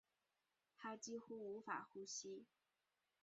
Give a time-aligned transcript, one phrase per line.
[0.75, 2.47] 她几乎无法呼吸